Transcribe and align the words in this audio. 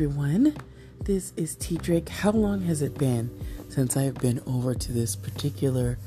everyone. 0.00 0.56
This 1.04 1.34
is 1.36 1.54
T 1.56 1.76
Drake. 1.76 2.08
How 2.08 2.30
long 2.30 2.62
has 2.62 2.80
it 2.80 2.96
been 2.96 3.30
since 3.68 3.98
I've 3.98 4.14
been 4.14 4.40
over 4.46 4.74
to 4.74 4.92
this 4.92 5.14
particular 5.14 5.98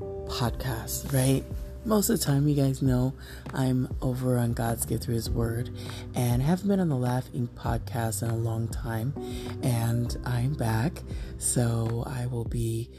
podcast, 0.00 1.12
right? 1.12 1.44
Most 1.84 2.10
of 2.10 2.18
the 2.18 2.24
time, 2.24 2.48
you 2.48 2.56
guys 2.56 2.82
know 2.82 3.14
I'm 3.54 3.86
over 4.02 4.36
on 4.36 4.52
God's 4.52 4.84
Gift 4.84 5.04
Through 5.04 5.14
His 5.14 5.30
Word 5.30 5.70
and 6.16 6.42
haven't 6.42 6.66
been 6.66 6.80
on 6.80 6.88
the 6.88 6.96
Laugh 6.96 7.26
Laughing 7.26 7.48
podcast 7.54 8.24
in 8.24 8.30
a 8.30 8.36
long 8.36 8.66
time. 8.66 9.14
And 9.62 10.16
I'm 10.24 10.54
back, 10.54 11.00
so 11.38 12.02
I 12.08 12.26
will 12.26 12.46
be 12.46 12.90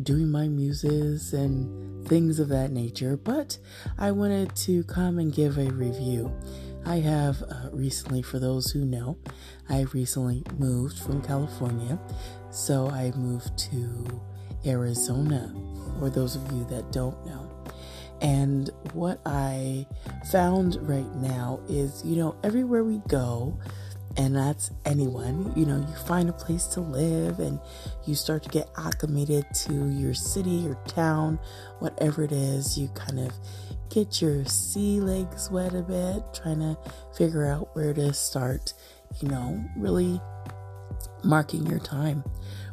doing 0.00 0.30
my 0.30 0.46
muses 0.46 1.32
and 1.32 2.06
things 2.06 2.38
of 2.38 2.46
that 2.50 2.70
nature. 2.70 3.16
But 3.16 3.58
I 3.98 4.12
wanted 4.12 4.54
to 4.54 4.84
come 4.84 5.18
and 5.18 5.34
give 5.34 5.58
a 5.58 5.64
review. 5.64 6.32
I 6.84 6.96
have 6.96 7.42
uh, 7.42 7.70
recently, 7.72 8.22
for 8.22 8.38
those 8.38 8.70
who 8.70 8.84
know, 8.84 9.18
I 9.68 9.82
recently 9.92 10.42
moved 10.58 10.98
from 10.98 11.22
California. 11.22 11.98
So 12.50 12.88
I 12.88 13.12
moved 13.12 13.56
to 13.70 14.22
Arizona, 14.66 15.54
for 15.98 16.10
those 16.10 16.36
of 16.36 16.50
you 16.52 16.64
that 16.70 16.90
don't 16.92 17.24
know. 17.26 17.46
And 18.20 18.68
what 18.92 19.20
I 19.24 19.86
found 20.30 20.76
right 20.86 21.14
now 21.16 21.60
is, 21.68 22.02
you 22.04 22.16
know, 22.16 22.36
everywhere 22.42 22.84
we 22.84 23.00
go, 23.08 23.58
and 24.16 24.34
that's 24.34 24.70
anyone, 24.84 25.52
you 25.56 25.64
know, 25.64 25.78
you 25.78 25.94
find 26.06 26.28
a 26.28 26.32
place 26.32 26.66
to 26.66 26.80
live 26.80 27.38
and 27.38 27.60
you 28.06 28.14
start 28.14 28.42
to 28.42 28.48
get 28.48 28.68
acclimated 28.76 29.46
to 29.54 29.88
your 29.90 30.14
city, 30.14 30.50
your 30.50 30.78
town, 30.86 31.38
whatever 31.78 32.24
it 32.24 32.32
is, 32.32 32.76
you 32.76 32.88
kind 32.88 33.20
of 33.20 33.32
get 33.88 34.20
your 34.20 34.44
sea 34.46 35.00
legs 35.00 35.50
wet 35.50 35.74
a 35.74 35.82
bit, 35.82 36.22
trying 36.34 36.58
to 36.58 36.76
figure 37.16 37.46
out 37.46 37.74
where 37.74 37.94
to 37.94 38.12
start, 38.12 38.74
you 39.20 39.28
know, 39.28 39.64
really 39.76 40.20
marking 41.22 41.66
your 41.66 41.80
time. 41.80 42.24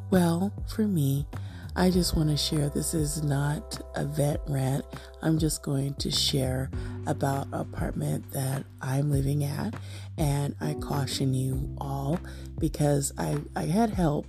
Well, 0.09 0.51
for 0.67 0.87
me, 0.87 1.27
I 1.75 1.91
just 1.91 2.15
want 2.15 2.29
to 2.29 2.37
share 2.37 2.69
this 2.69 2.95
is 2.95 3.21
not 3.21 3.79
a 3.95 4.03
vet 4.03 4.41
rant. 4.47 4.83
I'm 5.21 5.37
just 5.37 5.61
going 5.61 5.93
to 5.95 6.09
share 6.09 6.71
about 7.07 7.47
apartment 7.51 8.31
that 8.33 8.65
I'm 8.81 9.11
living 9.11 9.43
at 9.43 9.73
and 10.17 10.55
I 10.59 10.73
caution 10.75 11.33
you 11.33 11.75
all 11.79 12.19
because 12.59 13.13
I 13.17 13.37
I 13.55 13.63
had 13.63 13.91
help 13.91 14.27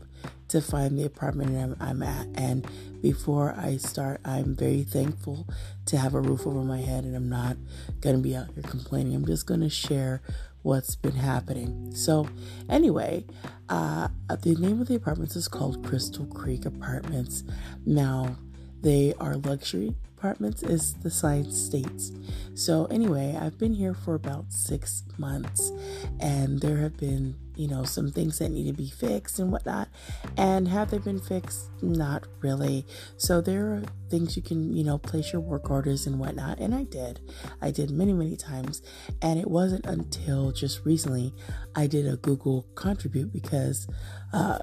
to 0.48 0.62
find 0.62 0.98
the 0.98 1.04
apartment 1.04 1.56
I'm, 1.56 1.76
I'm 1.80 2.02
at. 2.02 2.26
And 2.34 2.66
before 3.02 3.54
I 3.56 3.76
start, 3.76 4.20
I'm 4.24 4.56
very 4.56 4.82
thankful 4.82 5.46
to 5.86 5.96
have 5.98 6.14
a 6.14 6.20
roof 6.20 6.46
over 6.46 6.62
my 6.62 6.80
head, 6.80 7.04
and 7.04 7.14
I'm 7.14 7.28
not 7.28 7.56
going 8.00 8.16
to 8.16 8.22
be 8.22 8.34
out 8.34 8.48
here 8.54 8.62
complaining. 8.62 9.14
I'm 9.14 9.26
just 9.26 9.46
going 9.46 9.60
to 9.60 9.70
share 9.70 10.22
what's 10.62 10.96
been 10.96 11.16
happening. 11.16 11.94
So, 11.94 12.28
anyway, 12.68 13.24
uh, 13.68 14.08
the 14.42 14.54
name 14.54 14.80
of 14.80 14.88
the 14.88 14.96
apartments 14.96 15.36
is 15.36 15.48
called 15.48 15.84
Crystal 15.86 16.26
Creek 16.26 16.64
Apartments. 16.66 17.44
Now, 17.86 18.36
they 18.80 19.14
are 19.20 19.36
luxury 19.36 19.94
as 20.22 20.94
the 20.94 21.10
science 21.10 21.58
states. 21.58 22.12
So, 22.54 22.86
anyway, 22.86 23.38
I've 23.40 23.56
been 23.56 23.72
here 23.72 23.94
for 23.94 24.14
about 24.14 24.52
six 24.52 25.04
months, 25.16 25.70
and 26.18 26.60
there 26.60 26.78
have 26.78 26.96
been, 26.96 27.36
you 27.54 27.68
know, 27.68 27.84
some 27.84 28.10
things 28.10 28.38
that 28.38 28.50
need 28.50 28.66
to 28.66 28.72
be 28.72 28.90
fixed 28.90 29.38
and 29.38 29.52
whatnot. 29.52 29.88
And 30.36 30.66
have 30.66 30.90
they 30.90 30.98
been 30.98 31.20
fixed? 31.20 31.70
Not 31.82 32.26
really. 32.40 32.84
So, 33.16 33.40
there 33.40 33.66
are 33.66 33.82
things 34.10 34.36
you 34.36 34.42
can, 34.42 34.74
you 34.74 34.82
know, 34.82 34.98
place 34.98 35.32
your 35.32 35.40
work 35.40 35.70
orders 35.70 36.06
and 36.06 36.18
whatnot. 36.18 36.58
And 36.58 36.74
I 36.74 36.82
did. 36.82 37.20
I 37.62 37.70
did 37.70 37.90
many, 37.90 38.12
many 38.12 38.36
times. 38.36 38.82
And 39.22 39.38
it 39.38 39.48
wasn't 39.48 39.86
until 39.86 40.50
just 40.50 40.84
recently 40.84 41.32
I 41.76 41.86
did 41.86 42.06
a 42.08 42.16
Google 42.16 42.66
contribute 42.74 43.32
because, 43.32 43.86
uh, 44.32 44.58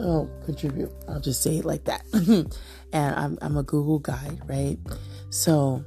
oh, 0.00 0.30
contribute. 0.44 0.90
I'll 1.08 1.20
just 1.20 1.42
say 1.42 1.58
it 1.58 1.64
like 1.64 1.84
that. 1.84 2.04
and 2.92 3.14
I'm, 3.14 3.38
I'm 3.40 3.56
a 3.56 3.62
Google 3.62 3.98
guide, 3.98 4.40
right? 4.46 4.78
So 5.30 5.84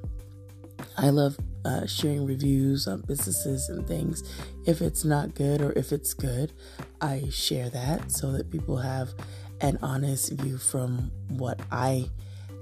I 0.97 1.09
love 1.09 1.37
uh, 1.65 1.85
sharing 1.85 2.25
reviews 2.25 2.87
on 2.87 3.01
businesses 3.01 3.69
and 3.69 3.87
things. 3.87 4.23
If 4.65 4.81
it's 4.81 5.03
not 5.03 5.35
good 5.35 5.61
or 5.61 5.71
if 5.73 5.91
it's 5.91 6.13
good, 6.13 6.53
I 7.01 7.25
share 7.31 7.69
that 7.69 8.11
so 8.11 8.31
that 8.33 8.51
people 8.51 8.77
have 8.77 9.13
an 9.61 9.77
honest 9.81 10.31
view 10.33 10.57
from 10.57 11.11
what 11.29 11.59
I 11.71 12.09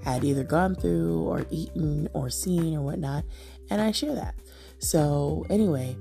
had 0.04 0.24
either 0.24 0.44
gone 0.44 0.74
through 0.74 1.22
or 1.22 1.46
eaten 1.50 2.08
or 2.12 2.30
seen 2.30 2.76
or 2.76 2.82
whatnot. 2.82 3.24
And 3.70 3.80
I 3.80 3.92
share 3.92 4.14
that. 4.14 4.34
So, 4.78 5.46
anyway, 5.48 5.96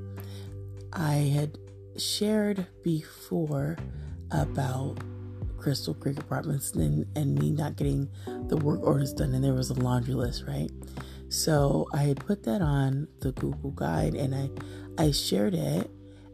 I 0.94 1.14
had 1.14 1.58
shared 1.98 2.66
before 2.84 3.78
about 4.32 4.98
Crystal 5.62 5.94
Creek 5.94 6.18
Apartments 6.18 6.72
and, 6.72 7.06
and 7.16 7.38
me 7.38 7.52
not 7.52 7.76
getting 7.76 8.10
the 8.48 8.58
work 8.58 8.82
orders 8.82 9.14
done, 9.14 9.34
and 9.34 9.44
there 9.44 9.54
was 9.54 9.70
a 9.70 9.76
laundry 9.76 10.16
list, 10.16 10.44
right? 10.48 10.72
So 11.30 11.88
I 11.94 12.04
had 12.04 12.20
put 12.20 12.44
that 12.44 12.62
on 12.62 13.08
the 13.20 13.32
Google 13.32 13.72
Guide 13.72 14.16
and 14.16 14.36
I, 14.36 14.50
I 15.02 15.12
shared 15.12 15.54
it 15.54 15.90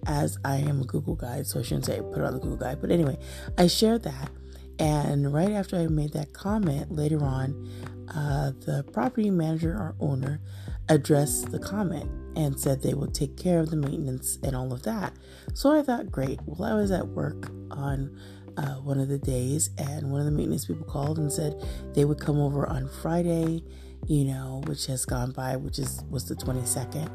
as 0.08 0.40
I 0.46 0.56
am 0.56 0.82
a 0.82 0.86
Google 0.86 1.16
Guide, 1.16 1.46
so 1.46 1.60
I 1.60 1.64
shouldn't 1.64 1.86
say 1.86 1.98
I 1.98 2.02
put 2.02 2.20
it 2.20 2.24
on 2.24 2.34
the 2.34 2.40
Google 2.40 2.58
Guide, 2.58 2.80
but 2.80 2.90
anyway, 2.90 3.20
I 3.58 3.68
shared 3.68 4.04
that. 4.04 4.32
And 4.80 5.34
right 5.34 5.52
after 5.52 5.76
I 5.76 5.88
made 5.88 6.14
that 6.14 6.34
comment, 6.34 6.92
later 6.92 7.24
on, 7.24 7.70
uh, 8.16 8.52
the 8.66 8.86
property 8.94 9.30
manager 9.30 9.72
or 9.74 9.96
owner 10.00 10.40
addressed 10.88 11.52
the 11.52 11.60
comment 11.60 12.10
and 12.38 12.60
said 12.60 12.82
they 12.82 12.94
would 12.94 13.14
take 13.14 13.36
care 13.36 13.60
of 13.60 13.72
the 13.72 13.76
maintenance 13.76 14.38
and 14.44 14.56
all 14.56 14.72
of 14.72 14.84
that. 14.84 15.14
So 15.54 15.78
I 15.78 15.82
thought, 15.82 16.12
great. 16.12 16.40
Well, 16.46 16.72
I 16.72 16.76
was 16.76 16.92
at 16.92 17.08
work 17.08 17.52
on 17.72 18.18
uh, 18.58 18.76
one 18.76 19.00
of 19.00 19.08
the 19.08 19.18
days, 19.18 19.70
and 19.78 20.12
one 20.12 20.20
of 20.20 20.26
the 20.26 20.32
maintenance 20.32 20.66
people 20.66 20.86
called 20.86 21.18
and 21.18 21.32
said 21.32 21.64
they 21.94 22.06
would 22.06 22.20
come 22.20 22.40
over 22.40 22.68
on 22.68 22.90
Friday, 23.02 23.64
you 24.08 24.26
know, 24.26 24.62
which 24.66 24.86
has 24.88 25.06
gone 25.06 25.32
by, 25.32 25.56
which 25.56 25.80
is 25.80 26.04
was 26.10 26.28
the 26.28 26.36
22nd. 26.36 27.10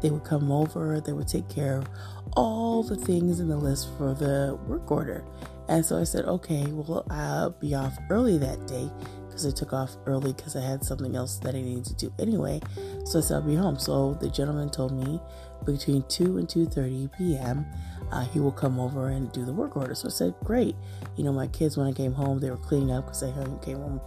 They 0.00 0.10
would 0.10 0.24
come 0.24 0.50
over, 0.50 1.00
they 1.00 1.12
would 1.12 1.28
take 1.28 1.48
care 1.48 1.78
of 1.78 1.88
all 2.36 2.82
the 2.82 2.96
things 2.96 3.40
in 3.40 3.48
the 3.48 3.56
list 3.56 3.88
for 3.96 4.14
the 4.14 4.58
work 4.66 4.90
order. 4.90 5.24
And 5.68 5.84
so 5.84 5.98
I 5.98 6.04
said, 6.04 6.24
okay, 6.26 6.66
well, 6.68 7.04
I'll 7.10 7.50
be 7.50 7.74
off 7.74 7.98
early 8.10 8.38
that 8.38 8.66
day 8.66 8.88
because 9.36 9.52
I 9.52 9.54
took 9.54 9.74
off 9.74 9.96
early 10.06 10.32
because 10.32 10.56
I 10.56 10.62
had 10.62 10.82
something 10.82 11.14
else 11.14 11.36
that 11.40 11.54
I 11.54 11.60
needed 11.60 11.84
to 11.84 11.94
do 11.94 12.12
anyway. 12.18 12.58
So 13.04 13.18
I 13.18 13.22
said 13.22 13.34
I'll 13.34 13.42
be 13.42 13.54
home. 13.54 13.78
So 13.78 14.14
the 14.14 14.30
gentleman 14.30 14.70
told 14.70 14.92
me 14.92 15.20
between 15.66 16.04
2 16.08 16.38
and 16.38 16.48
2:30 16.48 17.12
p.m. 17.18 17.66
Uh, 18.10 18.24
he 18.24 18.40
will 18.40 18.52
come 18.52 18.80
over 18.80 19.08
and 19.08 19.30
do 19.32 19.44
the 19.44 19.52
work 19.52 19.76
order. 19.76 19.94
So 19.94 20.08
I 20.08 20.10
said, 20.10 20.34
great. 20.42 20.74
You 21.16 21.24
know, 21.24 21.34
my 21.34 21.48
kids 21.48 21.76
when 21.76 21.86
I 21.86 21.92
came 21.92 22.14
home, 22.14 22.40
they 22.40 22.50
were 22.50 22.56
cleaning 22.56 22.92
up 22.92 23.06
because 23.06 23.22
I 23.22 23.30
came 23.62 23.78
home, 23.78 24.00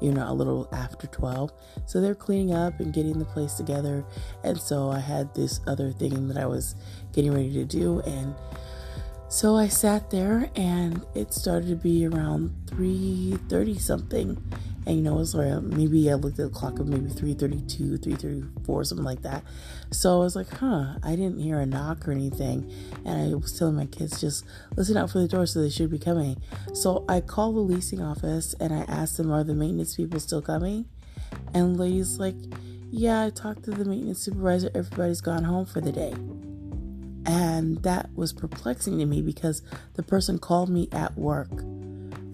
you 0.00 0.12
know, 0.12 0.30
a 0.30 0.32
little 0.32 0.68
after 0.72 1.08
12. 1.08 1.52
So 1.86 2.00
they're 2.00 2.14
cleaning 2.14 2.54
up 2.54 2.78
and 2.78 2.92
getting 2.92 3.18
the 3.18 3.24
place 3.24 3.54
together. 3.54 4.04
And 4.44 4.56
so 4.56 4.90
I 4.90 5.00
had 5.00 5.34
this 5.34 5.60
other 5.66 5.90
thing 5.90 6.28
that 6.28 6.36
I 6.36 6.46
was 6.46 6.76
getting 7.12 7.32
ready 7.32 7.52
to 7.54 7.64
do 7.64 8.00
and 8.00 8.34
so 9.28 9.56
I 9.56 9.66
sat 9.66 10.10
there 10.10 10.48
and 10.54 11.04
it 11.14 11.34
started 11.34 11.68
to 11.68 11.76
be 11.76 12.06
around 12.06 12.54
3:30 12.66 13.80
something 13.80 14.36
and 14.86 14.96
you 14.96 15.02
know, 15.02 15.16
it 15.16 15.18
was 15.18 15.34
like 15.34 15.62
maybe 15.62 16.10
I 16.10 16.14
looked 16.14 16.38
at 16.38 16.52
the 16.52 16.58
clock 16.58 16.78
of 16.78 16.86
maybe 16.86 17.10
3:32, 17.10 17.98
3:34, 17.98 18.86
something 18.86 19.04
like 19.04 19.22
that. 19.22 19.42
So 19.90 20.20
I 20.20 20.24
was 20.24 20.36
like, 20.36 20.48
huh, 20.48 20.94
I 21.02 21.10
didn't 21.16 21.40
hear 21.40 21.58
a 21.58 21.66
knock 21.66 22.06
or 22.06 22.12
anything, 22.12 22.72
and 23.04 23.20
I 23.20 23.34
was 23.34 23.58
telling 23.58 23.74
my 23.74 23.86
kids 23.86 24.20
just 24.20 24.44
listen 24.76 24.96
out 24.96 25.10
for 25.10 25.18
the 25.18 25.28
door, 25.28 25.44
so 25.46 25.60
they 25.60 25.70
should 25.70 25.90
be 25.90 25.98
coming. 25.98 26.40
So 26.72 27.04
I 27.08 27.20
called 27.20 27.56
the 27.56 27.60
leasing 27.60 28.00
office 28.00 28.54
and 28.60 28.72
I 28.72 28.82
asked 28.82 29.16
them, 29.16 29.32
are 29.32 29.44
the 29.44 29.54
maintenance 29.54 29.96
people 29.96 30.20
still 30.20 30.42
coming? 30.42 30.86
And 31.52 31.76
lady's 31.76 32.18
like, 32.18 32.36
yeah, 32.90 33.24
I 33.24 33.30
talked 33.30 33.64
to 33.64 33.72
the 33.72 33.84
maintenance 33.84 34.20
supervisor. 34.20 34.70
Everybody's 34.74 35.20
gone 35.20 35.44
home 35.44 35.66
for 35.66 35.80
the 35.80 35.92
day. 35.92 36.14
And 37.26 37.82
that 37.82 38.10
was 38.14 38.32
perplexing 38.32 38.98
to 38.98 39.06
me 39.06 39.20
because 39.20 39.62
the 39.94 40.04
person 40.04 40.38
called 40.38 40.68
me 40.68 40.88
at 40.92 41.18
work 41.18 41.50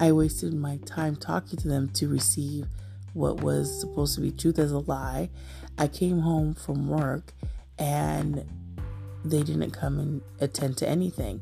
I 0.03 0.11
wasted 0.11 0.53
my 0.53 0.79
time 0.79 1.15
talking 1.15 1.57
to 1.61 1.69
them 1.69 1.89
to 1.91 2.09
receive 2.09 2.67
what 3.13 3.41
was 3.41 3.79
supposed 3.79 4.17
to 4.17 4.21
be 4.21 4.33
truth 4.33 4.59
as 4.59 4.73
a 4.73 4.81
lie. 4.81 5.31
I 5.79 5.87
came 5.87 6.23
home 6.23 6.55
from 6.55 6.89
work 6.89 7.33
and 7.79 8.45
they 9.25 9.45
didn't 9.45 9.71
come 9.71 10.01
and 10.01 10.21
attend 10.41 10.77
to 10.79 10.89
anything. 10.89 11.41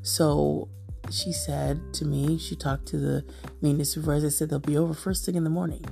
So 0.00 0.70
she 1.10 1.32
said 1.32 1.92
to 1.92 2.06
me, 2.06 2.38
she 2.38 2.56
talked 2.56 2.86
to 2.88 2.96
the 2.96 3.26
maintenance 3.60 3.90
supervisor, 3.90 4.28
I 4.28 4.30
said 4.30 4.48
they'll 4.48 4.58
be 4.58 4.78
over 4.78 4.94
first 4.94 5.26
thing 5.26 5.34
in 5.34 5.44
the 5.44 5.50
morning. 5.50 5.84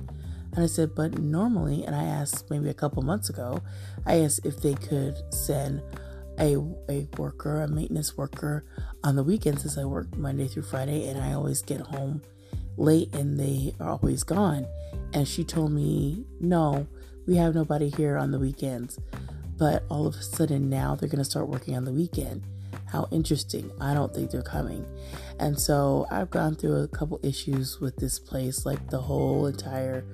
And 0.53 0.63
I 0.63 0.67
said, 0.67 0.95
but 0.95 1.19
normally, 1.19 1.83
and 1.83 1.95
I 1.95 2.05
asked 2.05 2.49
maybe 2.49 2.67
a 2.67 2.73
couple 2.73 3.03
months 3.03 3.29
ago, 3.29 3.61
I 4.07 4.21
asked 4.21 4.43
if 4.43 4.59
they 4.59 4.73
could 4.73 5.17
send 5.31 5.83
a, 6.39 6.55
a 6.89 7.07
worker, 7.17 7.61
a 7.61 7.67
maintenance 7.67 8.17
worker 8.17 8.65
on 9.03 9.15
the 9.15 9.23
weekends 9.23 9.65
as 9.65 9.77
I 9.77 9.85
work 9.85 10.15
Monday 10.15 10.47
through 10.47 10.63
Friday 10.63 11.07
and 11.07 11.21
I 11.21 11.33
always 11.33 11.61
get 11.61 11.81
home 11.81 12.21
late 12.77 13.13
and 13.13 13.39
they 13.39 13.73
are 13.79 13.89
always 13.89 14.23
gone. 14.23 14.67
And 15.13 15.27
she 15.27 15.43
told 15.43 15.71
me, 15.71 16.25
no, 16.39 16.87
we 17.25 17.35
have 17.37 17.55
nobody 17.55 17.89
here 17.89 18.17
on 18.17 18.31
the 18.31 18.39
weekends. 18.39 18.99
But 19.57 19.83
all 19.89 20.05
of 20.05 20.15
a 20.15 20.21
sudden 20.21 20.69
now 20.69 20.95
they're 20.95 21.09
going 21.09 21.17
to 21.17 21.25
start 21.25 21.49
working 21.49 21.75
on 21.75 21.85
the 21.85 21.91
weekend. 21.91 22.43
How 22.85 23.07
interesting. 23.11 23.71
I 23.81 23.93
don't 23.93 24.13
think 24.13 24.31
they're 24.31 24.41
coming. 24.41 24.85
And 25.39 25.59
so 25.59 26.07
I've 26.09 26.29
gone 26.29 26.55
through 26.55 26.83
a 26.83 26.87
couple 26.87 27.19
issues 27.23 27.79
with 27.79 27.97
this 27.97 28.19
place. 28.19 28.65
Like 28.65 28.89
the 28.89 29.01
whole 29.01 29.45
entire 29.47 30.05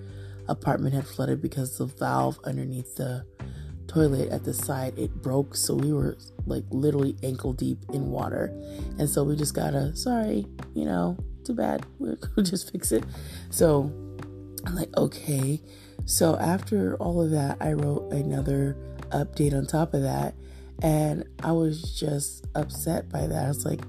apartment 0.47 0.95
had 0.95 1.07
flooded 1.07 1.41
because 1.41 1.77
the 1.77 1.85
valve 1.85 2.39
underneath 2.43 2.95
the 2.95 3.25
toilet 3.87 4.29
at 4.29 4.43
the 4.43 4.53
side 4.53 4.97
it 4.97 5.21
broke. 5.21 5.55
So 5.55 5.75
we 5.75 5.93
were 5.93 6.17
like 6.45 6.63
literally 6.69 7.15
ankle 7.23 7.53
deep 7.53 7.79
in 7.93 8.09
water. 8.09 8.51
And 8.99 9.09
so 9.09 9.23
we 9.23 9.35
just 9.35 9.53
gotta 9.53 9.95
sorry 9.95 10.45
you 10.73 10.85
know 10.85 11.17
too 11.45 11.53
bad. 11.53 11.85
We'll 11.99 12.45
just 12.45 12.71
fix 12.71 12.91
it. 12.91 13.03
So 13.49 13.91
i'm 14.65 14.75
like 14.75 14.95
okay. 14.97 15.61
So 16.05 16.37
after 16.37 16.95
all 16.97 17.21
of 17.21 17.31
that 17.31 17.57
i 17.61 17.73
wrote 17.73 18.11
another 18.11 18.77
update 19.09 19.53
on 19.53 19.65
top 19.65 19.93
of 19.93 20.01
that. 20.01 20.35
And 20.81 21.25
i 21.41 21.51
was 21.51 21.97
just 21.99 22.45
upset 22.55 23.09
by 23.09 23.27
that. 23.27 23.45
I 23.45 23.47
was 23.47 23.65
like 23.65 23.81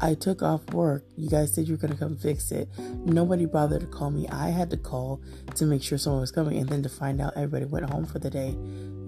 I 0.00 0.14
took 0.14 0.42
off 0.42 0.64
work. 0.72 1.04
You 1.16 1.28
guys 1.28 1.52
said 1.52 1.68
you 1.68 1.74
were 1.74 1.80
going 1.80 1.92
to 1.92 1.98
come 1.98 2.16
fix 2.16 2.50
it. 2.50 2.68
Nobody 2.78 3.46
bothered 3.46 3.82
to 3.82 3.86
call 3.86 4.10
me. 4.10 4.26
I 4.28 4.48
had 4.48 4.70
to 4.70 4.76
call 4.76 5.20
to 5.54 5.64
make 5.64 5.82
sure 5.82 5.98
someone 5.98 6.20
was 6.20 6.32
coming 6.32 6.58
and 6.58 6.68
then 6.68 6.82
to 6.82 6.88
find 6.88 7.20
out 7.20 7.34
everybody 7.36 7.66
went 7.66 7.88
home 7.90 8.06
for 8.06 8.18
the 8.18 8.30
day. 8.30 8.50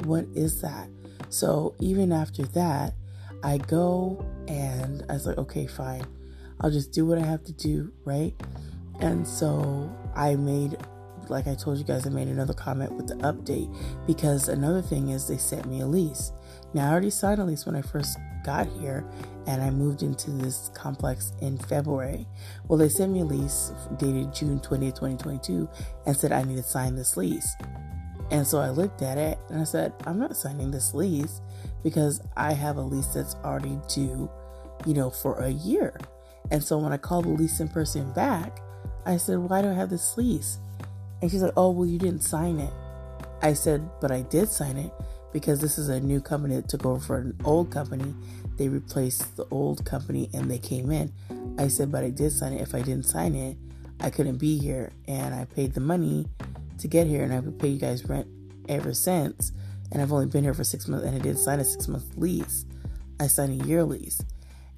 What 0.04 0.26
is 0.34 0.60
that? 0.60 0.88
So 1.30 1.74
even 1.80 2.12
after 2.12 2.44
that, 2.44 2.94
I 3.42 3.58
go 3.58 4.24
and 4.48 5.04
I 5.08 5.14
was 5.14 5.26
like, 5.26 5.38
okay, 5.38 5.66
fine. 5.66 6.06
I'll 6.60 6.70
just 6.70 6.92
do 6.92 7.04
what 7.04 7.18
I 7.18 7.22
have 7.26 7.44
to 7.44 7.52
do, 7.52 7.92
right? 8.04 8.32
And 9.00 9.26
so 9.26 9.94
I 10.14 10.36
made, 10.36 10.76
like 11.28 11.46
I 11.46 11.54
told 11.54 11.78
you 11.78 11.84
guys, 11.84 12.06
I 12.06 12.10
made 12.10 12.28
another 12.28 12.54
comment 12.54 12.92
with 12.92 13.08
the 13.08 13.16
update 13.16 13.74
because 14.06 14.48
another 14.48 14.80
thing 14.80 15.08
is 15.08 15.26
they 15.26 15.36
sent 15.36 15.66
me 15.66 15.80
a 15.80 15.86
lease. 15.86 16.32
Now, 16.72 16.88
I 16.88 16.92
already 16.92 17.10
signed 17.10 17.40
a 17.40 17.44
lease 17.44 17.66
when 17.66 17.76
I 17.76 17.82
first 17.82 18.18
got 18.44 18.66
here 18.80 19.04
and 19.46 19.62
I 19.62 19.70
moved 19.70 20.02
into 20.02 20.30
this 20.30 20.70
complex 20.74 21.32
in 21.40 21.58
February. 21.58 22.26
Well, 22.68 22.78
they 22.78 22.88
sent 22.88 23.12
me 23.12 23.20
a 23.20 23.24
lease 23.24 23.72
dated 23.98 24.32
June 24.34 24.60
20th, 24.60 24.94
2022, 24.94 25.68
and 26.06 26.16
said 26.16 26.32
I 26.32 26.42
need 26.42 26.56
to 26.56 26.62
sign 26.62 26.94
this 26.94 27.16
lease. 27.16 27.54
And 28.30 28.46
so 28.46 28.58
I 28.58 28.70
looked 28.70 29.02
at 29.02 29.18
it 29.18 29.38
and 29.50 29.60
I 29.60 29.64
said, 29.64 29.92
I'm 30.06 30.18
not 30.18 30.36
signing 30.36 30.70
this 30.70 30.94
lease 30.94 31.40
because 31.82 32.20
I 32.36 32.52
have 32.52 32.76
a 32.76 32.82
lease 32.82 33.08
that's 33.08 33.36
already 33.44 33.78
due, 33.88 34.30
you 34.86 34.94
know, 34.94 35.10
for 35.10 35.38
a 35.40 35.50
year. 35.50 35.98
And 36.50 36.62
so 36.62 36.78
when 36.78 36.92
I 36.92 36.96
called 36.96 37.26
the 37.26 37.30
leasing 37.30 37.68
person 37.68 38.12
back, 38.12 38.60
I 39.06 39.18
said, 39.18 39.38
Why 39.38 39.62
do 39.62 39.70
I 39.70 39.74
have 39.74 39.90
this 39.90 40.16
lease? 40.16 40.58
And 41.20 41.30
she's 41.30 41.42
like, 41.42 41.52
Oh, 41.56 41.70
well, 41.70 41.86
you 41.86 41.98
didn't 41.98 42.22
sign 42.22 42.58
it. 42.58 42.72
I 43.42 43.52
said, 43.52 43.88
But 44.00 44.10
I 44.10 44.22
did 44.22 44.48
sign 44.48 44.76
it 44.78 44.92
because 45.34 45.60
this 45.60 45.78
is 45.78 45.88
a 45.88 45.98
new 45.98 46.20
company 46.20 46.54
that 46.54 46.68
took 46.68 46.86
over 46.86 47.00
for 47.00 47.18
an 47.18 47.36
old 47.44 47.72
company. 47.72 48.14
They 48.56 48.68
replaced 48.68 49.36
the 49.36 49.44
old 49.50 49.84
company 49.84 50.30
and 50.32 50.48
they 50.48 50.58
came 50.58 50.92
in. 50.92 51.12
I 51.58 51.66
said, 51.66 51.90
But 51.90 52.04
I 52.04 52.10
did 52.10 52.30
sign 52.30 52.52
it. 52.52 52.62
If 52.62 52.72
I 52.72 52.82
didn't 52.82 53.04
sign 53.04 53.34
it, 53.34 53.58
I 54.00 54.10
couldn't 54.10 54.38
be 54.38 54.56
here. 54.58 54.92
And 55.08 55.34
I 55.34 55.44
paid 55.44 55.74
the 55.74 55.80
money 55.80 56.28
to 56.78 56.86
get 56.86 57.08
here 57.08 57.24
and 57.24 57.34
I've 57.34 57.58
paid 57.58 57.72
you 57.72 57.80
guys 57.80 58.08
rent 58.08 58.28
ever 58.68 58.94
since. 58.94 59.50
And 59.90 60.00
I've 60.00 60.12
only 60.12 60.26
been 60.26 60.44
here 60.44 60.54
for 60.54 60.62
six 60.62 60.86
months 60.86 61.04
and 61.04 61.16
I 61.16 61.18
didn't 61.18 61.40
sign 61.40 61.58
a 61.58 61.64
six 61.64 61.88
month 61.88 62.16
lease. 62.16 62.64
I 63.18 63.26
signed 63.26 63.60
a 63.60 63.66
year 63.66 63.82
lease. 63.82 64.22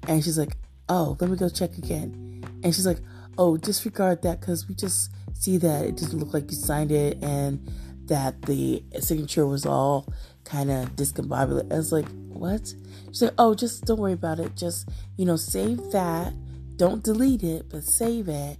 And 0.07 0.23
she's 0.23 0.39
like, 0.39 0.57
oh, 0.89 1.17
let 1.21 1.29
me 1.29 1.37
go 1.37 1.49
check 1.49 1.77
again. 1.77 2.43
And 2.63 2.73
she's 2.73 2.87
like, 2.87 2.99
oh, 3.37 3.57
disregard 3.57 4.23
that 4.23 4.39
because 4.39 4.67
we 4.67 4.73
just 4.73 5.11
see 5.33 5.57
that 5.57 5.85
it 5.85 5.97
doesn't 5.97 6.17
look 6.17 6.33
like 6.33 6.49
you 6.49 6.57
signed 6.57 6.91
it 6.91 7.23
and 7.23 7.69
that 8.07 8.41
the 8.43 8.83
signature 8.99 9.45
was 9.45 9.65
all 9.65 10.11
kind 10.47 10.71
of 10.71 10.95
discombobulated. 10.95 11.71
I 11.71 11.77
was 11.77 11.91
like, 11.91 12.07
what? 12.29 12.67
She 12.67 13.13
said, 13.13 13.33
oh, 13.37 13.53
just 13.53 13.85
don't 13.85 13.99
worry 13.99 14.13
about 14.13 14.39
it. 14.39 14.55
Just, 14.55 14.89
you 15.17 15.25
know, 15.25 15.35
save 15.35 15.91
that. 15.91 16.33
Don't 16.77 17.03
delete 17.03 17.43
it, 17.43 17.69
but 17.69 17.83
save 17.83 18.27
it. 18.29 18.57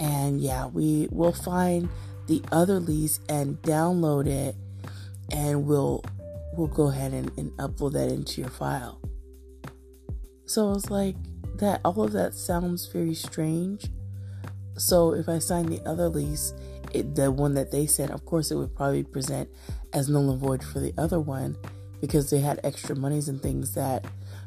And 0.00 0.40
yeah, 0.40 0.66
we 0.66 1.08
will 1.10 1.32
find 1.32 1.88
the 2.26 2.42
other 2.52 2.78
lease 2.78 3.20
and 3.28 3.60
download 3.62 4.26
it 4.26 4.54
and 5.30 5.66
we'll 5.66 6.04
we'll 6.56 6.68
go 6.68 6.88
ahead 6.88 7.12
and, 7.12 7.30
and 7.38 7.50
upload 7.52 7.92
that 7.92 8.08
into 8.08 8.40
your 8.40 8.50
file. 8.50 9.00
So 10.46 10.68
I 10.70 10.72
was 10.72 10.90
like, 10.90 11.16
that 11.56 11.80
all 11.84 12.02
of 12.02 12.12
that 12.12 12.34
sounds 12.34 12.86
very 12.86 13.14
strange. 13.14 13.86
So 14.76 15.12
if 15.14 15.28
I 15.28 15.38
sign 15.38 15.66
the 15.66 15.80
other 15.86 16.08
lease, 16.08 16.52
it, 16.92 17.14
the 17.14 17.30
one 17.30 17.54
that 17.54 17.70
they 17.70 17.86
sent, 17.86 18.10
of 18.10 18.24
course, 18.24 18.50
it 18.50 18.56
would 18.56 18.74
probably 18.74 19.02
present 19.02 19.48
as 19.92 20.08
null 20.08 20.30
and 20.30 20.40
void 20.40 20.62
for 20.62 20.80
the 20.80 20.92
other 20.98 21.20
one 21.20 21.56
because 22.00 22.30
they 22.30 22.40
had 22.40 22.60
extra 22.62 22.94
monies 22.94 23.28
and 23.28 23.42
things 23.42 23.74
that 23.74 24.04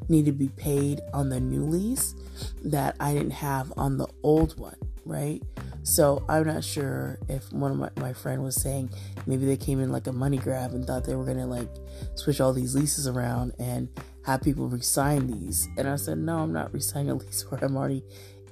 need 0.08 0.26
to 0.26 0.32
be 0.32 0.50
paid 0.50 1.02
on 1.14 1.30
the 1.30 1.40
new 1.40 1.64
lease 1.64 2.16
that 2.64 2.96
I 3.00 3.14
didn't 3.14 3.32
have 3.32 3.74
on 3.78 3.98
the 3.98 4.08
old 4.24 4.58
one, 4.58 4.76
right? 5.06 5.42
So 5.84 6.24
I'm 6.30 6.46
not 6.46 6.64
sure 6.64 7.18
if 7.28 7.52
one 7.52 7.72
of 7.72 7.78
my, 7.78 7.90
my 7.98 8.14
friend 8.14 8.44
was 8.44 8.56
saying 8.56 8.92
maybe 9.26 9.46
they 9.46 9.58
came 9.58 9.80
in 9.80 9.92
like 9.92 10.08
a 10.08 10.12
money 10.12 10.38
grab 10.38 10.74
and 10.74 10.86
thought 10.86 11.06
they 11.06 11.16
were 11.16 11.26
gonna 11.26 11.48
like 11.48 11.70
switch 12.16 12.40
all 12.40 12.54
these 12.54 12.76
leases 12.76 13.08
around 13.08 13.54
and 13.60 13.90
have 14.26 14.42
people 14.42 14.68
resign 14.68 15.28
these. 15.28 15.68
And 15.78 15.88
I 15.88 15.96
said, 15.96 16.20
no, 16.20 16.40
I'm 16.40 16.54
not 16.54 16.74
resigning 16.74 17.10
a 17.10 17.16
lease 17.16 17.50
where 17.50 17.64
I'm 17.64 17.76
already 17.76 18.04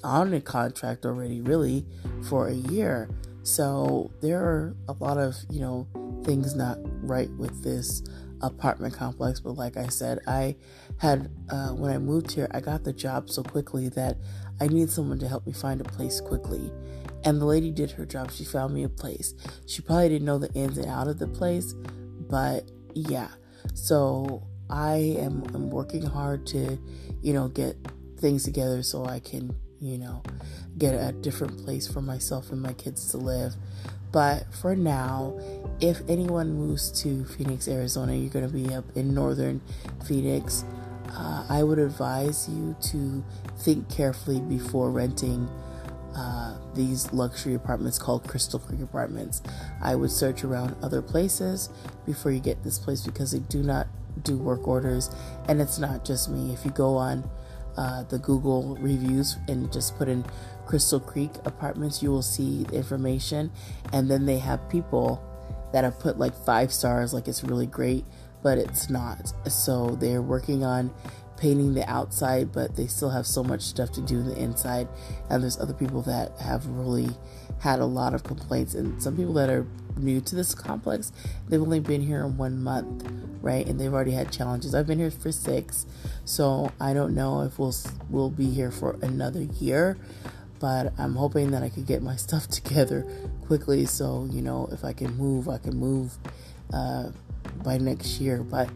on 0.04 0.34
a 0.34 0.42
contract 0.42 1.06
already, 1.06 1.42
really, 1.42 1.86
for 2.28 2.48
a 2.48 2.54
year. 2.54 3.10
So 3.50 4.12
there 4.22 4.40
are 4.40 4.76
a 4.88 4.94
lot 4.94 5.18
of, 5.18 5.36
you 5.50 5.60
know, 5.60 5.88
things 6.24 6.54
not 6.54 6.78
right 7.04 7.32
with 7.32 7.64
this 7.64 8.04
apartment 8.42 8.94
complex. 8.94 9.40
But 9.40 9.54
like 9.54 9.76
I 9.76 9.88
said, 9.88 10.20
I 10.28 10.56
had, 11.00 11.32
uh, 11.50 11.70
when 11.70 11.92
I 11.92 11.98
moved 11.98 12.32
here, 12.32 12.48
I 12.52 12.60
got 12.60 12.84
the 12.84 12.94
job 12.94 13.28
so 13.28 13.42
quickly 13.42 13.90
that 13.90 14.18
I 14.62 14.68
needed 14.68 14.92
someone 14.92 15.18
to 15.18 15.28
help 15.28 15.48
me 15.48 15.54
find 15.54 15.82
a 15.82 15.84
place 15.84 16.22
quickly. 16.22 16.72
And 17.24 17.42
the 17.42 17.46
lady 17.46 17.72
did 17.72 17.90
her 17.92 18.06
job. 18.06 18.32
She 18.32 18.46
found 18.46 18.76
me 18.76 18.84
a 18.84 18.90
place. 18.90 19.34
She 19.66 19.82
probably 19.82 20.10
didn't 20.10 20.28
know 20.28 20.38
the 20.38 20.54
ins 20.54 20.78
and 20.78 20.88
out 20.88 21.08
of 21.08 21.18
the 21.18 21.28
place, 21.28 21.74
but 22.30 22.70
yeah. 22.94 23.30
So 23.74 24.48
I 24.70 25.16
am 25.18 25.44
I'm 25.56 25.72
working 25.72 26.04
hard 26.04 26.46
to, 26.48 26.78
you 27.24 27.34
know, 27.34 27.48
get 27.48 27.76
things 28.20 28.44
together 28.44 28.84
so 28.84 29.06
I 29.06 29.20
can, 29.20 29.56
you 29.82 29.98
know, 29.98 30.24
get 30.78 30.94
a 30.94 31.12
different 31.12 31.64
place 31.64 31.88
for 31.88 32.02
myself 32.02 32.52
and 32.52 32.62
my 32.62 32.74
kids 32.74 33.10
to 33.12 33.18
live. 33.18 33.56
But 34.12 34.54
for 34.54 34.76
now, 34.76 35.40
if 35.80 36.02
anyone 36.10 36.54
moves 36.54 36.92
to 37.04 37.26
Phoenix, 37.26 37.68
Arizona, 37.68 38.16
you're 38.16 38.32
going 38.32 38.48
to 38.48 38.54
be 38.54 38.74
up 38.74 38.86
in 38.96 39.14
northern 39.14 39.62
Phoenix. 40.06 40.66
Uh, 41.10 41.46
I 41.50 41.64
would 41.64 41.80
advise 41.80 42.50
you 42.50 42.76
to 42.92 43.24
think 43.60 43.90
carefully 43.90 44.40
before 44.40 44.90
renting 44.90 45.50
uh, 46.16 46.58
these 46.74 47.12
luxury 47.14 47.54
apartments 47.54 48.00
called 48.00 48.28
Crystal 48.28 48.60
Creek 48.60 48.82
Apartments. 48.82 49.42
I 49.82 49.96
would 49.96 50.12
search 50.12 50.44
around 50.44 50.76
other 50.84 51.02
places 51.02 51.70
before 52.06 52.32
you 52.32 52.40
get 52.40 52.64
this 52.64 52.80
place 52.80 53.06
because 53.06 53.32
they 53.32 53.40
do 53.40 53.62
not 53.64 53.88
do 54.24 54.38
work 54.38 54.68
orders, 54.68 55.10
and 55.48 55.62
it's 55.62 55.78
not 55.78 56.04
just 56.04 56.30
me. 56.30 56.52
If 56.52 56.66
you 56.66 56.72
go 56.72 56.98
on 56.98 57.30
uh, 57.80 58.04
the 58.04 58.20
Google 58.20 58.76
reviews 58.76 59.38
and 59.48 59.72
just 59.72 59.98
put 59.98 60.10
in 60.10 60.26
Crystal 60.66 61.00
Creek 61.00 61.32
Apartments, 61.46 62.04
you 62.04 62.12
will 62.12 62.22
see 62.22 62.66
the 62.66 62.76
information, 62.76 63.52
and 63.94 64.12
then 64.12 64.26
they 64.26 64.38
have 64.38 64.68
people 64.70 65.24
that 65.72 65.86
have 65.86 65.98
put 65.98 66.20
like 66.20 66.36
five 66.46 66.74
stars, 66.74 67.14
like 67.14 67.30
it's 67.30 67.42
really 67.42 67.66
great, 67.66 68.04
but 68.44 68.58
it's 68.58 68.90
not. 68.90 69.32
So 69.48 69.96
they're 69.96 70.22
working 70.22 70.66
on 70.66 70.94
painting 71.40 71.74
the 71.74 71.90
outside, 71.90 72.52
but 72.52 72.76
they 72.76 72.86
still 72.86 73.10
have 73.10 73.26
so 73.26 73.44
much 73.44 73.62
stuff 73.62 73.92
to 73.94 74.02
do 74.02 74.20
in 74.20 74.28
the 74.28 74.38
inside. 74.38 74.88
And 75.30 75.42
there's 75.42 75.58
other 75.58 75.74
people 75.74 76.02
that 76.04 76.38
have 76.40 76.66
really 76.68 77.10
had 77.62 77.80
a 77.80 77.86
lot 77.86 78.14
of 78.14 78.24
complaints, 78.24 78.76
and 78.76 79.02
some 79.02 79.16
people 79.16 79.34
that 79.34 79.50
are 79.50 79.66
new 79.98 80.22
to 80.22 80.36
this 80.36 80.54
complex, 80.54 81.12
they've 81.48 81.62
only 81.62 81.80
been 81.80 82.02
here 82.02 82.24
in 82.24 82.38
one 82.38 82.62
month, 82.62 83.08
right? 83.42 83.66
And 83.66 83.80
they've 83.80 83.94
already 83.94 84.12
had 84.12 84.32
challenges. 84.32 84.76
I've 84.76 84.88
been 84.88 85.00
here 85.00 85.12
for 85.12 85.32
six, 85.32 85.86
so 86.26 86.72
I 86.80 86.94
don't 86.94 87.16
know 87.16 87.42
if 87.42 87.58
we'll 87.58 87.76
we'll 88.10 88.30
be 88.30 88.50
here 88.50 88.72
for 88.72 88.98
another 89.02 89.42
year. 89.42 89.98
But 90.60 90.92
I'm 90.98 91.16
hoping 91.16 91.52
that 91.52 91.64
I 91.64 91.70
could 91.70 91.86
get 91.86 92.02
my 92.02 92.16
stuff 92.28 92.48
together 92.48 93.08
quickly, 93.48 93.86
so 93.86 94.28
you 94.30 94.42
know 94.42 94.68
if 94.72 94.84
I 94.84 94.94
can 94.94 95.16
move, 95.16 95.48
I 95.48 95.58
can 95.58 95.78
move 95.78 96.18
uh, 96.74 97.12
by 97.64 97.78
next 97.78 98.20
year. 98.20 98.44
But 98.44 98.70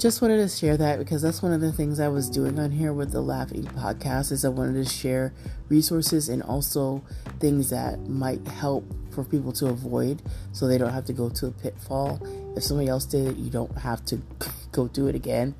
just 0.00 0.22
wanted 0.22 0.38
to 0.38 0.48
share 0.48 0.78
that 0.78 0.98
because 0.98 1.20
that's 1.20 1.42
one 1.42 1.52
of 1.52 1.60
the 1.60 1.70
things 1.70 2.00
I 2.00 2.08
was 2.08 2.30
doing 2.30 2.58
on 2.58 2.70
here 2.70 2.90
with 2.90 3.12
the 3.12 3.20
Laughing 3.20 3.64
podcast 3.64 4.32
is 4.32 4.46
I 4.46 4.48
wanted 4.48 4.82
to 4.82 4.90
share 4.90 5.34
resources 5.68 6.30
and 6.30 6.42
also 6.42 7.04
things 7.38 7.68
that 7.68 8.08
might 8.08 8.48
help 8.48 8.82
for 9.10 9.24
people 9.24 9.52
to 9.52 9.66
avoid 9.66 10.22
so 10.52 10.66
they 10.66 10.78
don't 10.78 10.94
have 10.94 11.04
to 11.04 11.12
go 11.12 11.28
to 11.28 11.48
a 11.48 11.50
pitfall. 11.50 12.18
If 12.56 12.62
somebody 12.62 12.88
else 12.88 13.04
did 13.04 13.26
it, 13.26 13.36
you 13.36 13.50
don't 13.50 13.76
have 13.76 14.02
to 14.06 14.22
go 14.72 14.88
do 14.88 15.06
it 15.06 15.14
again. 15.14 15.54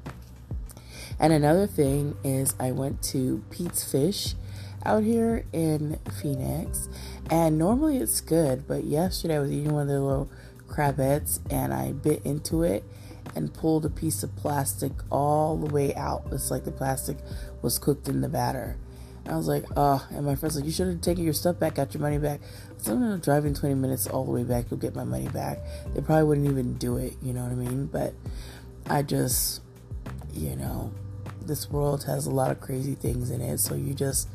And 1.18 1.35
another 1.35 1.66
thing 1.66 2.16
is 2.25 2.54
I 2.59 2.70
went 2.73 3.02
to 3.11 3.44
Pete's 3.50 3.85
Fish 3.85 4.37
out 4.87 5.02
here 5.02 5.44
in 5.52 5.99
Phoenix 6.18 6.88
and 7.30 7.59
normally 7.59 7.99
it's 7.99 8.23
good, 8.23 8.66
but 8.66 8.85
yesterday 8.85 9.37
I 9.37 9.40
was 9.40 9.52
eating 9.52 9.75
one 9.75 9.82
of 9.82 9.88
their 9.88 10.00
little 10.00 10.30
crabettes 10.66 11.40
and 11.50 11.75
I 11.75 11.92
bit 11.92 12.25
into 12.25 12.62
it 12.62 12.85
and 13.34 13.52
pulled 13.52 13.84
a 13.84 13.90
piece 13.90 14.22
of 14.22 14.34
plastic 14.36 14.92
all 15.10 15.56
the 15.56 15.72
way 15.72 15.94
out. 15.94 16.24
It's 16.32 16.50
like 16.50 16.64
the 16.64 16.72
plastic 16.72 17.18
was 17.62 17.78
cooked 17.78 18.08
in 18.08 18.20
the 18.20 18.28
batter. 18.28 18.76
And 19.24 19.34
I 19.34 19.36
was 19.36 19.48
like, 19.48 19.64
oh, 19.76 20.06
and 20.10 20.24
my 20.24 20.34
friend's 20.34 20.56
like, 20.56 20.64
you 20.64 20.72
should 20.72 20.88
have 20.88 21.00
taken 21.00 21.24
your 21.24 21.34
stuff 21.34 21.58
back, 21.58 21.74
got 21.74 21.94
your 21.94 22.00
money 22.00 22.18
back. 22.18 22.40
So 22.78 22.94
I'm 22.94 23.20
driving 23.20 23.54
20 23.54 23.74
minutes 23.74 24.06
all 24.06 24.24
the 24.24 24.30
way 24.30 24.44
back, 24.44 24.66
you'll 24.70 24.80
get 24.80 24.94
my 24.94 25.04
money 25.04 25.28
back. 25.28 25.58
They 25.94 26.00
probably 26.00 26.24
wouldn't 26.24 26.48
even 26.48 26.74
do 26.74 26.96
it, 26.96 27.14
you 27.22 27.32
know 27.32 27.42
what 27.42 27.52
I 27.52 27.54
mean? 27.54 27.86
But 27.86 28.14
I 28.86 29.02
just, 29.02 29.60
you 30.32 30.56
know, 30.56 30.92
this 31.42 31.70
world 31.70 32.04
has 32.04 32.26
a 32.26 32.30
lot 32.30 32.50
of 32.50 32.60
crazy 32.60 32.94
things 32.94 33.30
in 33.30 33.40
it, 33.40 33.58
so 33.58 33.74
you 33.74 33.92
just 33.92 34.28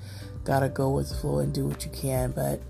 gotta 0.43 0.69
go 0.69 0.89
with 0.89 1.09
the 1.09 1.15
flow 1.15 1.39
and 1.39 1.53
do 1.53 1.65
what 1.65 1.83
you 1.85 1.91
can. 1.91 2.31
But 2.31 2.61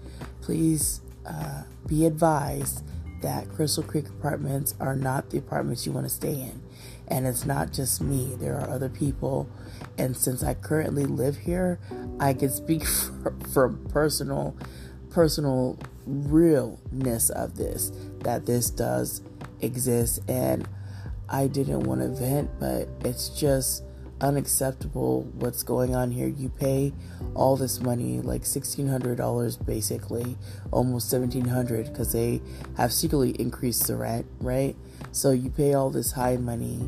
please 0.42 1.02
uh, 1.26 1.64
be 1.88 2.06
advised 2.06 2.84
that 3.26 3.50
Crystal 3.50 3.82
Creek 3.82 4.08
apartments 4.08 4.76
are 4.80 4.96
not 4.96 5.32
the 5.32 5.40
apartments 5.40 5.84
you 5.84 5.92
want 5.92 6.06
to 6.06 6.14
stay 6.14 6.34
in. 6.34 6.62
And 7.08 7.26
it's 7.26 7.44
not 7.44 7.74
just 7.74 8.00
me, 8.00 8.36
there 8.40 8.56
are 8.56 8.70
other 8.70 8.88
people. 8.88 9.50
And 9.98 10.16
since 10.16 10.44
I 10.44 10.54
currently 10.54 11.06
live 11.06 11.38
here, 11.38 11.80
I 12.20 12.36
can 12.36 12.52
speak 12.52 12.86
from 13.54 13.84
personal 13.90 14.56
personal 15.10 15.80
realness 16.06 17.32
of 17.32 17.56
this 17.56 17.92
that 18.20 18.46
this 18.46 18.70
does 18.70 19.24
exist 19.60 20.20
and 20.28 20.68
I 21.28 21.48
didn't 21.48 21.84
want 21.84 22.02
to 22.02 22.10
vent, 22.10 22.52
but 22.60 22.90
it's 23.04 23.30
just 23.30 23.84
unacceptable 24.22 25.24
what's 25.34 25.64
going 25.64 25.96
on 25.96 26.12
here. 26.12 26.28
You 26.28 26.50
pay 26.50 26.94
all 27.34 27.58
this 27.58 27.80
money, 27.82 28.22
like 28.22 28.44
$1,600 28.44 29.66
basically, 29.66 30.38
almost 30.72 31.14
$1,700 31.14 31.92
because 31.92 32.14
they 32.14 32.42
have 32.78 32.94
secretly 32.94 33.32
increased 33.32 33.88
the 33.88 33.96
rent, 33.96 34.26
right? 34.40 34.76
So 35.12 35.32
you 35.32 35.50
pay 35.50 35.74
all 35.74 35.90
this 35.90 36.14
high 36.14 36.38
money 36.38 36.80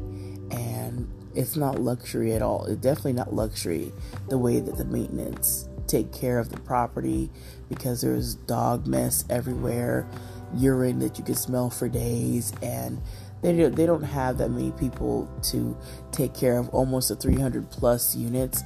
and 0.51 1.07
it's 1.36 1.55
not 1.55 1.79
luxury 1.79 2.34
at 2.34 2.41
all. 2.41 2.65
It's 2.65 2.81
definitely 2.81 3.13
not 3.13 3.34
luxury 3.34 3.91
the 4.29 4.38
way 4.38 4.60
that 4.60 4.77
the 4.77 4.86
maintenance 4.86 5.67
take 5.88 6.12
care 6.12 6.39
of 6.39 6.50
the 6.50 6.60
property 6.62 7.29
because 7.69 8.01
there's 8.01 8.36
dog 8.36 8.88
mess 8.88 9.24
everywhere, 9.29 10.07
urine 10.55 11.00
that 11.00 11.17
you 11.17 11.24
can 11.24 11.36
smell 11.36 11.69
for 11.69 11.88
days 11.88 12.53
and 12.62 13.01
they 13.41 13.56
don't, 13.56 13.75
they 13.75 13.86
don't 13.86 14.03
have 14.03 14.38
that 14.39 14.50
many 14.50 14.72
people 14.72 15.29
to 15.44 15.77
take 16.12 16.34
care 16.34 16.58
of 16.58 16.70
almost 16.70 17.12
a 17.12 17.15
300 17.15 17.70
plus 17.70 18.15
units 18.15 18.63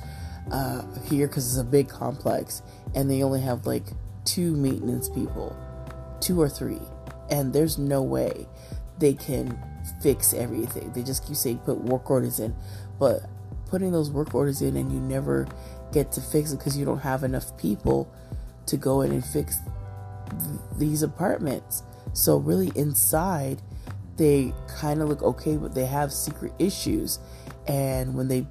uh, 0.52 0.82
here 1.04 1.28
because 1.28 1.48
it's 1.48 1.62
a 1.62 1.70
big 1.70 1.90
complex 1.90 2.62
and 2.96 3.10
they 3.10 3.24
only 3.24 3.42
have 3.42 3.66
like 3.66 3.86
two 4.26 4.56
maintenance 4.56 5.10
people 5.10 5.56
two 6.20 6.40
or 6.40 6.48
three 6.50 6.82
and 7.30 7.54
there's 7.54 7.78
no 7.78 8.02
way 8.02 8.48
they 9.00 9.14
can 9.14 9.58
fix 10.02 10.34
everything. 10.34 10.92
They 10.94 11.02
just 11.02 11.26
keep 11.26 11.36
saying 11.36 11.60
put 11.60 11.80
work 11.80 12.10
orders 12.10 12.40
in 12.40 12.56
but 13.00 13.22
putting 13.68 13.92
those 13.92 14.12
work 14.12 14.36
orders 14.36 14.62
in 14.62 14.76
and 14.78 14.92
you 14.92 15.00
never 15.00 15.48
get 15.92 16.12
to 16.14 16.22
fix 16.22 16.52
it 16.52 16.58
because 16.58 16.78
you 16.78 16.86
don't 16.86 17.00
have 17.00 17.24
enough 17.24 17.58
people 17.58 18.14
to 18.68 18.78
go 18.78 19.02
in 19.02 19.12
and 19.12 19.26
fix 19.26 19.58
th- 20.30 20.60
these 20.78 21.02
apartments. 21.02 21.84
So 22.14 22.38
really 22.38 22.72
inside 22.76 23.62
they 24.22 24.54
kind 24.68 25.02
of 25.02 25.10
look 25.10 25.24
okay, 25.24 25.58
but 25.58 25.74
they 25.74 25.88
have 25.88 26.14
secret 26.14 26.54
issues. 26.60 27.18
And 27.68 28.14
when 28.14 28.28
they 28.28 28.46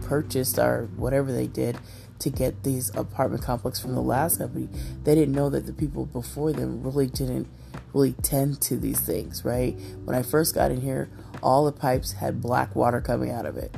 purchased 0.00 0.58
or 0.58 0.88
whatever 0.96 1.30
they 1.30 1.46
did 1.46 1.76
to 2.20 2.30
get 2.30 2.64
these 2.64 2.88
apartment 2.96 3.42
complex 3.42 3.78
from 3.78 3.94
the 3.94 4.00
last 4.00 4.38
company, 4.38 4.66
they 5.04 5.14
didn't 5.14 5.34
know 5.34 5.50
that 5.50 5.66
the 5.66 5.74
people 5.74 6.06
before 6.06 6.54
them 6.54 6.82
really 6.82 7.06
didn't 7.06 7.48
really 7.92 8.12
tend 8.22 8.62
to 8.62 8.78
these 8.78 8.98
things, 8.98 9.44
right? 9.44 9.78
When 10.06 10.16
I 10.16 10.22
first 10.22 10.54
got 10.54 10.70
in 10.70 10.80
here, 10.80 11.10
all 11.42 11.66
the 11.66 11.72
pipes 11.72 12.12
had 12.12 12.40
black 12.40 12.74
water 12.74 13.02
coming 13.02 13.30
out 13.30 13.44
of 13.44 13.58
it. 13.58 13.74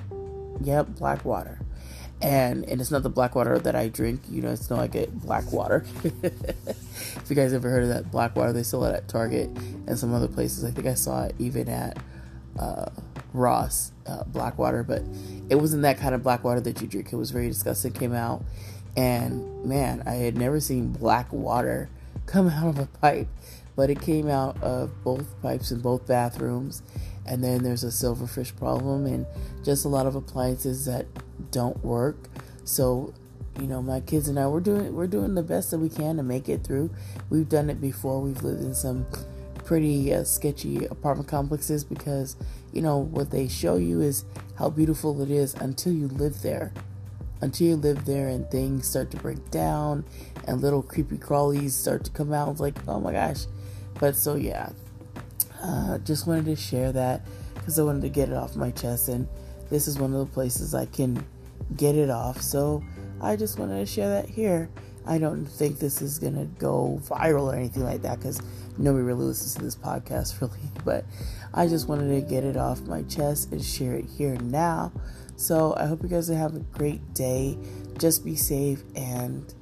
Yep, 0.62 0.90
black 0.90 1.24
water 1.24 1.58
and 2.22 2.68
and 2.68 2.80
it's 2.80 2.90
not 2.90 3.02
the 3.02 3.10
black 3.10 3.34
water 3.34 3.58
that 3.58 3.74
I 3.74 3.88
drink. 3.88 4.22
You 4.28 4.42
know, 4.42 4.50
it's 4.50 4.68
not 4.68 4.78
like 4.78 4.92
get 4.92 5.12
black 5.20 5.50
water. 5.52 5.84
if 6.04 7.24
you 7.28 7.36
guys 7.36 7.52
ever 7.52 7.70
heard 7.70 7.84
of 7.84 7.88
that 7.88 8.10
black 8.10 8.36
water, 8.36 8.52
they 8.52 8.62
sell 8.62 8.84
it 8.84 8.94
at 8.94 9.08
Target 9.08 9.50
and 9.90 9.98
some 9.98 10.14
other 10.14 10.28
places. 10.28 10.64
I 10.64 10.70
think 10.70 10.86
I 10.86 10.94
saw 10.94 11.24
it 11.24 11.34
even 11.38 11.68
at 11.68 11.98
uh, 12.58 12.86
Ross 13.32 13.92
uh, 14.06 14.24
black 14.24 14.56
water, 14.56 14.82
but 14.82 15.02
it 15.50 15.56
wasn't 15.56 15.82
that 15.82 15.98
kind 15.98 16.14
of 16.14 16.22
black 16.22 16.44
water 16.44 16.60
that 16.60 16.80
you 16.80 16.86
drink. 16.86 17.12
It 17.12 17.16
was 17.16 17.30
very 17.30 17.48
disgusting. 17.48 17.92
Came 17.92 18.14
out, 18.14 18.42
and 18.96 19.64
man, 19.64 20.02
I 20.06 20.14
had 20.14 20.36
never 20.36 20.60
seen 20.60 20.92
black 20.92 21.32
water 21.32 21.90
come 22.26 22.48
out 22.50 22.68
of 22.68 22.78
a 22.78 22.86
pipe, 22.86 23.28
but 23.76 23.90
it 23.90 24.00
came 24.00 24.28
out 24.28 24.62
of 24.62 25.02
both 25.04 25.40
pipes 25.42 25.70
in 25.70 25.80
both 25.80 26.06
bathrooms. 26.06 26.82
And 27.26 27.44
then 27.44 27.62
there's 27.62 27.84
a 27.84 27.88
silverfish 27.88 28.56
problem 28.56 29.06
and 29.06 29.24
just 29.62 29.84
a 29.84 29.88
lot 29.88 30.06
of 30.06 30.16
appliances 30.16 30.86
that 30.86 31.06
don't 31.52 31.84
work. 31.84 32.16
So, 32.64 33.14
you 33.60 33.66
know, 33.66 33.82
my 33.82 34.00
kids 34.00 34.26
and 34.26 34.38
I 34.38 34.48
we're 34.48 34.60
doing 34.60 34.94
we're 34.94 35.06
doing 35.06 35.34
the 35.34 35.42
best 35.42 35.70
that 35.70 35.78
we 35.78 35.88
can 35.88 36.16
to 36.16 36.22
make 36.22 36.48
it 36.48 36.64
through. 36.64 36.90
We've 37.28 37.48
done 37.48 37.70
it 37.70 37.80
before. 37.80 38.20
We've 38.20 38.42
lived 38.42 38.62
in 38.62 38.74
some 38.74 39.06
pretty 39.70 40.12
uh, 40.12 40.24
sketchy 40.24 40.84
apartment 40.86 41.28
complexes 41.28 41.84
because 41.84 42.34
you 42.72 42.82
know 42.82 42.98
what 42.98 43.30
they 43.30 43.46
show 43.46 43.76
you 43.76 44.00
is 44.00 44.24
how 44.58 44.68
beautiful 44.68 45.22
it 45.22 45.30
is 45.30 45.54
until 45.54 45.92
you 45.92 46.08
live 46.08 46.42
there. 46.42 46.72
Until 47.40 47.68
you 47.68 47.76
live 47.76 48.04
there 48.04 48.26
and 48.26 48.50
things 48.50 48.88
start 48.88 49.12
to 49.12 49.16
break 49.18 49.48
down 49.52 50.04
and 50.48 50.60
little 50.60 50.82
creepy 50.82 51.18
crawlies 51.18 51.70
start 51.70 52.02
to 52.02 52.10
come 52.10 52.32
out. 52.32 52.58
Like, 52.58 52.74
oh 52.88 52.98
my 52.98 53.12
gosh. 53.12 53.46
But 54.00 54.16
so 54.16 54.34
yeah, 54.34 54.70
uh, 55.62 55.98
just 55.98 56.26
wanted 56.26 56.46
to 56.46 56.56
share 56.56 56.90
that 56.90 57.20
because 57.54 57.78
I 57.78 57.84
wanted 57.84 58.02
to 58.02 58.08
get 58.08 58.28
it 58.28 58.34
off 58.34 58.56
my 58.56 58.72
chest 58.72 59.06
and 59.06 59.28
this 59.70 59.86
is 59.86 60.00
one 60.00 60.12
of 60.12 60.18
the 60.18 60.34
places 60.34 60.74
I 60.74 60.86
can 60.86 61.24
get 61.76 61.94
it 61.94 62.10
off. 62.10 62.42
So 62.42 62.82
I 63.20 63.36
just 63.36 63.56
wanted 63.56 63.78
to 63.78 63.86
share 63.86 64.08
that 64.08 64.28
here. 64.28 64.68
I 65.06 65.18
don't 65.18 65.46
think 65.46 65.78
this 65.78 66.02
is 66.02 66.18
going 66.18 66.34
to 66.34 66.44
go 66.58 67.00
viral 67.04 67.52
or 67.52 67.56
anything 67.56 67.84
like 67.84 68.02
that 68.02 68.18
because 68.18 68.40
nobody 68.78 69.04
really 69.04 69.24
listens 69.24 69.54
to 69.54 69.62
this 69.62 69.76
podcast, 69.76 70.40
really. 70.40 70.70
But 70.84 71.04
I 71.54 71.66
just 71.66 71.88
wanted 71.88 72.08
to 72.14 72.26
get 72.28 72.44
it 72.44 72.56
off 72.56 72.80
my 72.82 73.02
chest 73.04 73.52
and 73.52 73.64
share 73.64 73.94
it 73.94 74.06
here 74.06 74.36
now. 74.36 74.92
So 75.36 75.74
I 75.76 75.86
hope 75.86 76.02
you 76.02 76.08
guys 76.08 76.28
have 76.28 76.54
a 76.54 76.60
great 76.60 77.14
day. 77.14 77.58
Just 77.98 78.24
be 78.24 78.36
safe. 78.36 78.82
And 78.94 79.52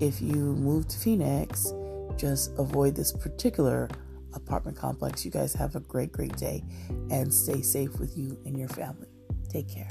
if 0.00 0.20
you 0.20 0.34
move 0.34 0.88
to 0.88 0.98
Phoenix, 0.98 1.72
just 2.16 2.52
avoid 2.58 2.94
this 2.94 3.12
particular 3.12 3.88
apartment 4.34 4.76
complex. 4.76 5.24
You 5.24 5.30
guys 5.30 5.52
have 5.54 5.76
a 5.76 5.80
great, 5.80 6.12
great 6.12 6.36
day 6.36 6.62
and 7.10 7.32
stay 7.32 7.62
safe 7.62 7.98
with 7.98 8.16
you 8.16 8.38
and 8.44 8.58
your 8.58 8.68
family. 8.68 9.08
Take 9.48 9.68
care. 9.68 9.88